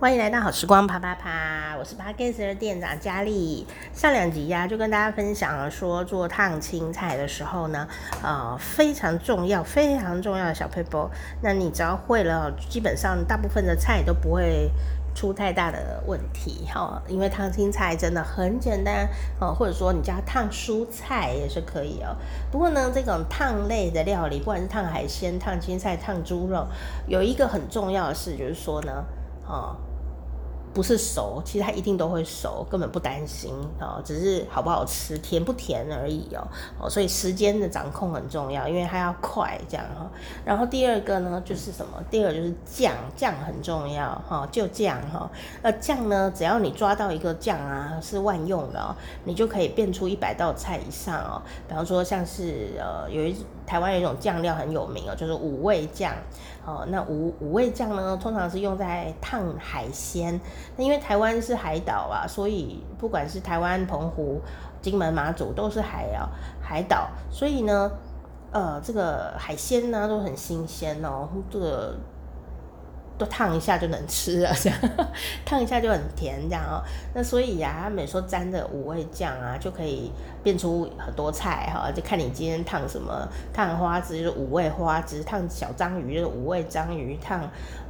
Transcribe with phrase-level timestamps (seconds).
[0.00, 3.66] 欢迎来到好时光啪啪啪，我是 Podcast 的店长佳丽。
[3.92, 7.86] 上两集呀、就跟大家分享了说做烫青菜的时候呢，
[8.22, 11.10] 呃，非常重要、非常重要的小撇步。
[11.42, 14.70] 那你只要会了，基本上大部分的菜都不会
[15.14, 17.02] 出太大的问题哈。
[17.06, 19.06] 因为烫青菜真的很简单
[19.38, 22.16] 哦，或者说你家烫蔬菜也是可以哦。
[22.50, 26.66] 不过呢，这种烫类的料理，不管是烫海鲜、烫青菜、烫猪肉，
[27.06, 29.04] 有一个很重要的事就是说呢，
[29.46, 29.76] 哦。
[30.72, 36.46] 不是熟，其实它一定都会熟，根本不担心哦，只是好不好吃、甜不甜而已哦
[36.78, 40.08] 哦，所以时间的掌控很重要，因为它要快这样哈。
[40.44, 42.02] 然后第二个呢，就是什么？
[42.10, 45.28] 第二就是酱，酱很重要哈，就酱哈。
[45.62, 48.94] 那酱呢，只要你抓到一个酱啊是万用的哦，
[49.24, 51.42] 你就可以变出一百道菜以上哦。
[51.66, 53.36] 比方说像是呃，有一
[53.70, 56.12] 台湾有一种酱料很有名哦，就是五味酱
[56.66, 56.84] 哦。
[56.88, 60.40] 那五五味酱呢，通常是用在烫海鲜。
[60.76, 64.40] 那因为台湾是海岛啊，所以不管是台湾、澎湖、
[64.82, 66.28] 金门、马祖都是海啊
[66.60, 67.92] 海岛，所以呢，
[68.50, 71.94] 呃，这个海鲜呢都很新鲜哦，这个。
[73.20, 74.78] 都烫一下就能吃了，这样
[75.44, 76.80] 烫一下就很甜，这样哦。
[77.14, 80.10] 那所以呀、啊，他们说沾着五味酱啊，就可以
[80.42, 81.92] 变出很多菜哈。
[81.92, 87.42] 就看你今天烫什么，烫花枝就是五味花枝，烫小章鱼就是五味章鱼，烫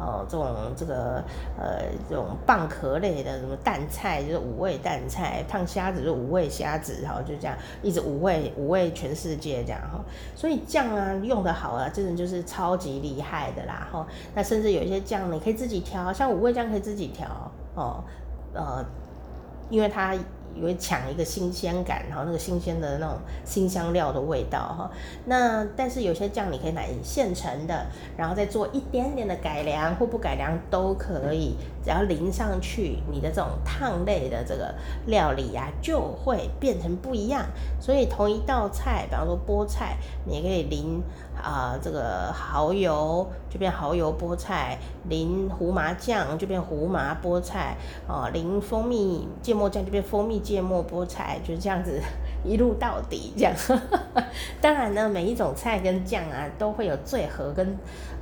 [0.00, 1.22] 哦这种这个
[1.58, 10.00] 呃这种蚌壳类的什么淡菜就是五味淡菜，烫虾子就是五味虾子然后，就这样一直五味五味全世界这样哈。
[10.34, 14.06] 所以酱啊用得好啊，真的就是超级厉害的啦哈。
[14.34, 15.17] 那甚至有一些酱。
[15.26, 17.28] 你可以自己调，像五味酱可以自己调
[17.74, 18.04] 哦，
[18.52, 18.84] 呃，
[19.70, 20.14] 因为它。
[20.54, 24.90] 也会抢一个新鲜感，然后那个新鲜的那种新香料的味道哈。
[25.26, 31.54] 那但是有些酱你可以买现成的，然后再做一点点的改良或不改良都可以，
[31.84, 34.74] 只要淋上去，你的这种烫类的这个
[35.06, 37.44] 料理呀、啊，就会变成不一样。
[37.80, 41.00] 所以同一道菜，比方说菠菜，你也可以淋
[41.40, 44.76] 啊、这个蚝油就变蚝油菠菜，
[45.08, 47.76] 淋胡麻酱就变胡麻菠菜
[48.08, 50.37] 哦，淋蜂蜜芥末酱就变蜂蜜。
[50.38, 52.00] 芥末菠菜就是这样子
[52.44, 53.54] 一路到底这样，
[54.60, 57.76] 当然呢，每一种菜跟酱啊都会有最合跟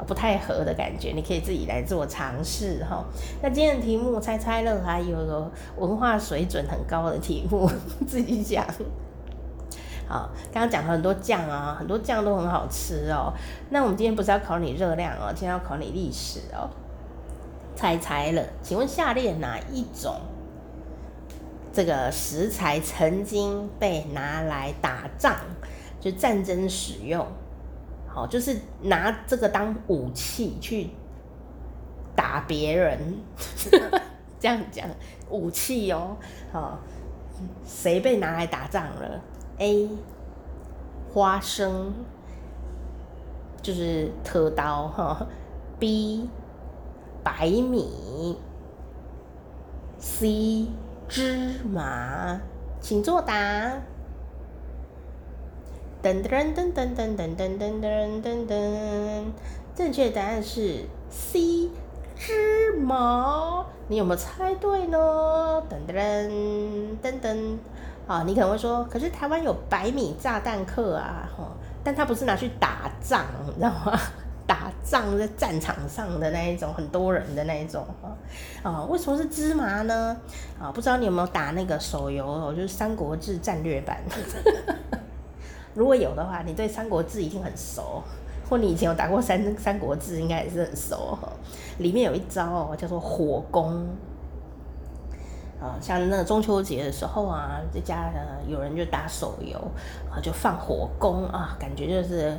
[0.07, 3.05] 不太合的感觉，你可以自己来做尝试哈。
[3.43, 7.71] 那今天的题目猜猜乐，还有文化水准很高的题目，
[8.07, 8.65] 自己讲。
[10.09, 13.33] 好，刚刚讲了很多酱啊，很多酱都很好吃哦。
[13.71, 16.71] 那我们今天不是要考你热量哦，今天要考你历史哦。
[17.75, 20.15] 猜猜乐，请问下列哪一种？
[21.77, 25.37] 这个食材曾经被拿来打仗，
[26.01, 27.27] 就战争使用，
[28.09, 30.89] 好，就是拿这个当武器去
[32.15, 32.99] 打别人，
[34.41, 34.89] 这样讲
[35.29, 36.17] 武器哦，
[36.51, 36.79] 好，
[37.67, 39.21] 谁被拿来打仗了
[39.59, 39.91] ？A.
[41.13, 41.93] 花生，
[43.61, 45.27] 就是特刀哈。
[45.79, 46.31] B.
[47.23, 48.39] 白米。
[49.99, 50.69] C.
[51.09, 52.41] 芝麻，
[52.81, 53.35] 请作答。
[56.03, 59.25] 噔噔噔噔噔噔噔噔噔噔噔，
[59.75, 61.71] 正确答案是 C，
[62.17, 63.65] 芝麻。
[63.89, 64.99] 你有没有猜对呢？
[65.71, 66.29] 噔噔
[67.03, 67.57] 噔噔，
[68.07, 71.49] 啊，你可能会说，可是台湾有百米炸弹客啊，哈，
[71.85, 73.99] 但他不是拿去打仗，你知道吗？
[74.57, 78.17] 打仗在战场上的那一种，很多人的那一种啊
[78.63, 80.17] 啊，为什么是芝麻呢？
[80.59, 84.01] 啊，不知道你有没有打那个手游，就是《三国志战略版》。
[85.75, 88.03] 如果有的话，你对《三国志》一定很熟，
[88.49, 91.31] 或你以前有打过三《三国志》，应该也是很熟哈。
[91.77, 93.87] 里面有一招，叫做火攻。
[95.61, 99.59] 啊，像那个中秋节的时候啊，这家呢有人就打手游
[100.11, 102.35] 啊，就放火攻啊，感觉就是。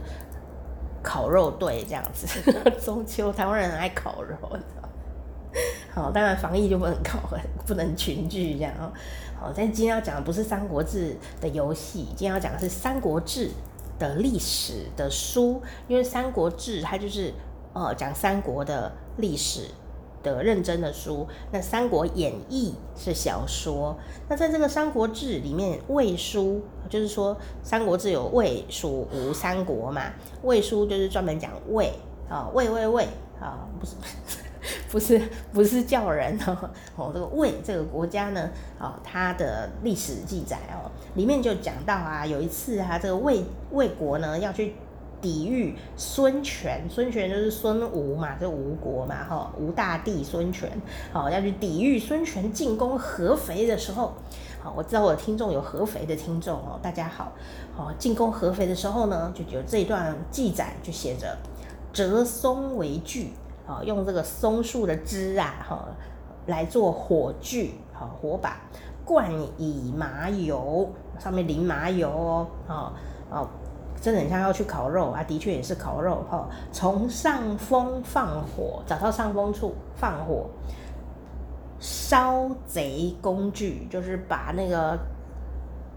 [1.07, 2.27] 烤肉队这样子，
[2.83, 4.35] 中秋台湾人很爱烤肉，
[5.93, 7.17] 好，当然防疫就不能烤，
[7.65, 8.91] 不能群聚这样哦。
[9.39, 13.47] 好，但今天要讲的不是《三国志》的游戏，今天要讲的是《三国志》
[13.97, 17.33] 的历史的书，因为《三国志》它就是
[17.71, 19.69] 呃讲三国的历史。
[20.35, 23.97] 的认真的书，那《三国演义》是小说。
[24.27, 30.03] 那在这个《三国志》里面，魏书就是说，《三国志》有魏、蜀、吴三国嘛？
[30.43, 31.93] 魏书就是专门讲魏
[32.29, 33.03] 啊，魏魏魏
[33.39, 33.95] 啊，不是
[34.91, 35.21] 不是
[35.53, 36.69] 不是叫人哦。
[36.95, 44.75] 哦，这个魏这个国家呢，啊，它的历史记载哦，里面就讲到啊，有一次啊，这个魏魏国呢要去。
[45.21, 50.69] 抵御孙权，孙权就是孙吴嘛，就吴国嘛，哈，吴大帝孙权，
[51.11, 54.13] 好，要去抵御孙权进攻合肥的时候，
[54.61, 57.31] 好，我知道我的听众有合肥的听众哦，大家好，
[57.75, 61.35] 好，进攻合肥的时候呢，就有这一段记载，就写着
[61.91, 63.31] 折松为锯，
[63.67, 65.87] 啊，用这个松树的枝啊，哈，
[66.45, 68.57] 来做火炬，好，火把，
[69.03, 72.93] 灌以麻油，上面淋麻油哦，啊，
[73.31, 73.49] 哦。
[73.99, 76.47] 真的很像要去烤肉啊，的确也是烤肉哈。
[76.71, 80.49] 从上风放火，找到上风处放火，
[81.79, 84.97] 烧贼工具，就是把那个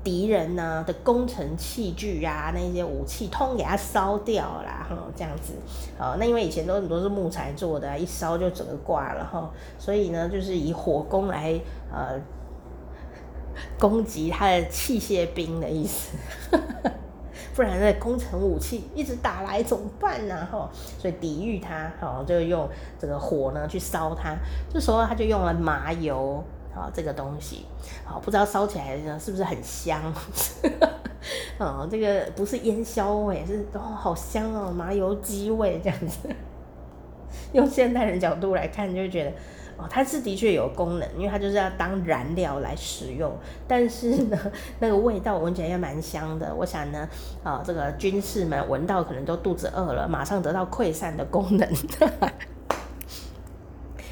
[0.02, 4.86] 敌人呢、的工程器具啊，那些武器通给它烧掉啦。
[4.88, 5.52] 哈，这样子。
[5.98, 11.60] 好，那因为以前都很多是木材做的，一烧就整个挂了哈，所以呢，就是以火攻来
[11.92, 12.18] 呃
[13.78, 16.16] 攻击他的器械兵的意思。
[17.60, 20.48] 不然那工程武器一直打来怎么办呢？
[20.50, 20.66] 哈，
[20.98, 22.66] 所以抵御它，好，就用
[22.98, 24.34] 这个火呢去烧它。
[24.72, 26.42] 这时候他就用了麻油，
[26.74, 27.66] 好，这个东西，
[28.02, 30.00] 好，不知道烧起来呢是不是很香？
[31.60, 36.30] 哦，这个不是烟硝味，是哦，好香哦，麻油鸡味这样子。
[37.52, 39.32] 用现代人角度来看，就觉得。
[39.88, 43.32] 它是的确有功能，因为它就是要当燃料来使用。
[43.68, 44.36] 但是呢，
[44.80, 46.54] 那个味道闻起来也蛮香的。
[46.54, 47.08] 我想呢，
[47.42, 51.68] 啊，这个军士们闻到可能都肚子饿了，马上得到溃散的功能。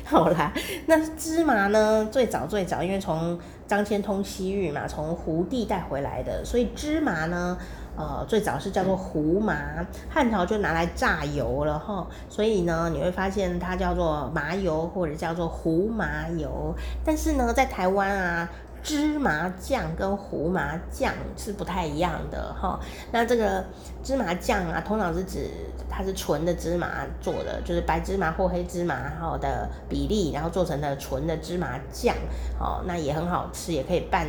[0.04, 0.52] 好啦，
[0.86, 2.08] 那芝麻呢？
[2.10, 7.58] 最早最早，因为从张骞通西域嘛，从胡地带回来的，所以芝麻呢。
[7.98, 16.72] 呃，最早是叫做胡麻，汉朝就拿来榨油了哈，所以呢，你会发现它叫做麻油或者叫做胡麻油。
[17.04, 18.48] 但是呢，在台湾啊，
[18.84, 22.78] 芝麻酱跟胡麻酱是不太一样的哈。
[23.10, 23.64] 那这个
[24.04, 25.50] 芝麻酱啊，通常是指
[25.90, 32.14] 它是纯的芝麻做的，就是白芝麻或黑芝麻好的比例，然后做成的纯的芝麻酱，
[32.60, 34.28] 哦，那也很好吃，也可以拌。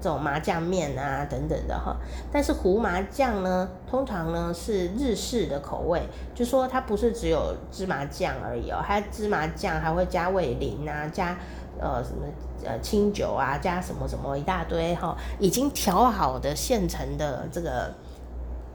[0.00, 1.96] 这种麻酱面啊等等的哈，
[2.30, 6.02] 但是胡麻酱呢，通常呢是日式的口味，
[6.34, 11.36] 就说它不是只有芝麻酱而已哦，它芝麻酱还会加味淋啊，加
[11.80, 12.24] 呃什么
[12.64, 17.92] 呃清酒啊，加什么什么一大堆哈，已经调好的现成的这个。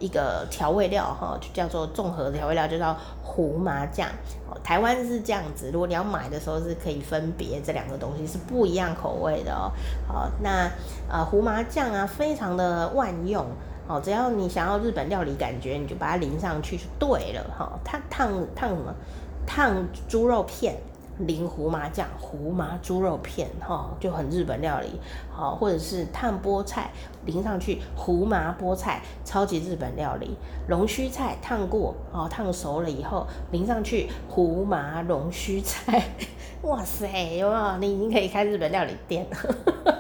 [0.02, 2.94] 一个调味料哈，就叫做综合调味料，就叫
[3.24, 4.10] 胡麻酱。
[4.50, 9.72] 哦台湾是这样子，如果你要买的时候是可以分别这两个东西是不一样口味的哦。
[10.08, 10.70] 好，那
[11.10, 13.46] 呃胡麻酱啊，非常的万用
[13.88, 17.72] 哦，只要你想要日本料理感觉，你就把它淋上去就对了哈。
[17.86, 18.94] 它烫烫什么？
[19.48, 20.76] 烫猪肉片。
[21.20, 25.00] 淋胡麻酱，胡麻猪肉片，哈，就很日本料理，
[25.32, 26.92] 好，或者是烫菠菜，
[27.26, 30.36] 淋上去胡麻菠菜，超级日本料理。
[30.68, 36.04] 龙须菜烫过，哦，烫熟了以后淋上去胡麻龙须菜，
[36.64, 37.78] 哇塞，哇？
[37.80, 39.91] 你已经可以开日本料理店了。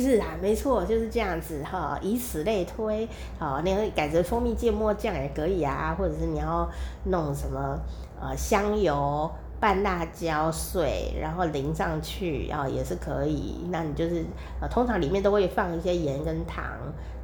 [0.00, 3.08] 是啊，没错，就是这样子哈，以此类推，
[3.38, 6.68] 好，你改成蜂蜜芥末酱也可以啊，或者是你要
[7.04, 7.78] 弄什么
[8.20, 13.66] 呃香油拌辣椒碎，然后淋上去啊也是可以。
[13.70, 14.24] 那你就是
[14.60, 16.64] 呃通常里面都会放一些盐跟糖，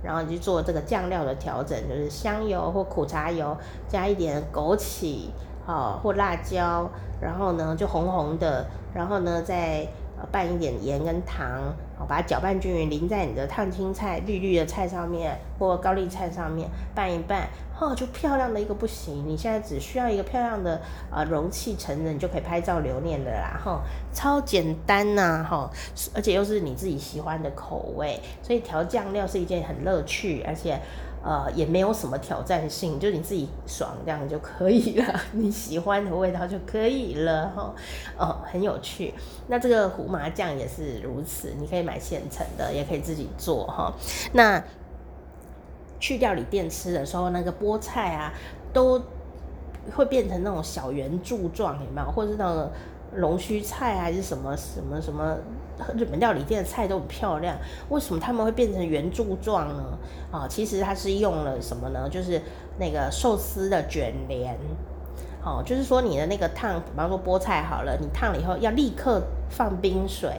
[0.02, 3.56] 然后你去做这个酱料的调整，就是香油或苦茶油
[3.88, 5.28] 加一点枸杞，
[5.64, 6.88] 好或辣椒，
[7.20, 9.86] 然后呢就红红的，然后呢再。
[10.32, 11.46] 拌一点盐跟糖，
[12.04, 17.48] 把它搅拌均匀，淋在你的烫青菜绿绿的菜上面，或高丽菜上面拌一拌，
[17.80, 19.24] 哦，就漂亮的一个不行。
[19.26, 23.80] 你现在只需要一个漂亮的呃容器盛着，你就可以拍照留念的啦，哈，
[24.12, 25.70] 超简单呐，哈，
[26.14, 30.78] 而且又是你自己喜欢的口味，所以调酱料是一件很乐趣，而且。
[31.26, 37.74] 呃，也没有什么挑战性，就你自己爽这样就可以了， 你喜欢的味道就可以了哈。
[38.16, 39.12] 哦，很有趣。
[39.48, 43.92] 那这个胡麻酱也是如此，你可以买现成的，也可以自己做哈。
[44.34, 44.62] 那
[45.98, 48.32] 去料理店吃的时候，那个菠菜啊，
[48.72, 49.02] 都
[49.96, 52.08] 会变成那种小圆柱状，有没有？
[52.12, 52.70] 或者是那个。
[53.14, 55.38] 龙须菜还是什么什么什么，
[55.96, 57.56] 日本料理店的菜都很漂亮，
[57.88, 59.98] 为什么他们会变成圆柱状呢？
[60.30, 62.08] 啊，其实它是用了什么呢？
[62.10, 62.42] 就是
[62.78, 64.54] 那个寿司的卷帘，
[65.42, 70.38] 哦，就是说你的那个烫，比方说菠菜好了，你烫了以后要立刻放冰水，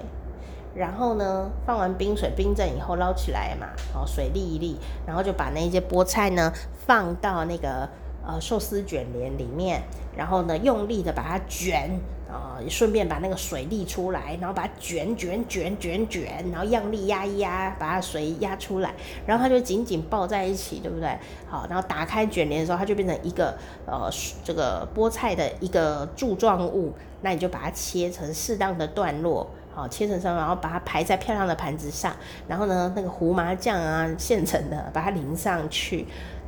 [0.75, 4.75] 然后呢，放完冰水冰镇以后捞起来嘛，哦，水沥一沥，
[5.07, 6.53] 然后就把那些菠菜呢
[6.85, 7.89] 放到那个
[8.23, 9.81] 呃寿司卷帘里面，
[10.15, 11.99] 然后呢用力的把它卷。
[12.29, 18.93] 啊，啊，顺便把那个水沥出来，然后把它卷卷卷卷卷，然后样力压一压，把它水压出来，
[19.25, 21.17] 然后它就紧紧抱在一起，对不对？
[21.47, 24.09] 好，然后打开卷帘的时候，它就变成一个呃
[24.43, 32.13] 这个菠菜的一个柱状物，那你就把它切成适当的段落，好，切成什么，然后把它排在漂亮的盘子上，
[32.47, 36.05] 然后呢，那个胡麻酱啊，现成的，把它淋上去。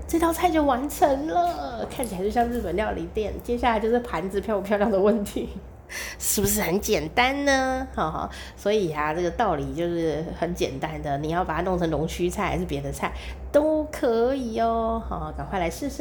[0.10, 3.32] 这道菜就完成了，看起来就像日本料理店。
[3.44, 5.50] 接下来就是盘子漂不漂亮的问题，
[6.18, 7.88] 是不是很简单呢？
[7.94, 13.13] 哈哈，所以啊，这个道理就是很简单的，你要把它弄成龙须菜还是别的菜
[13.51, 15.00] 都可以哦。
[15.08, 15.98] 好，赶快来试试